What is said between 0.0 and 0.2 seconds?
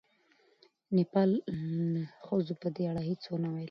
د